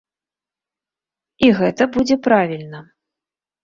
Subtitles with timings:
[1.45, 2.79] І гэта будзе правільна.